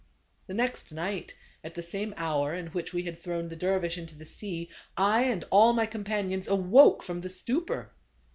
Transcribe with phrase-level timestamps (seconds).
[0.47, 4.15] "The next night, at the same hour in which we had thrown the dervis into
[4.15, 7.91] the sea, I and all my companions awoke from the stupor.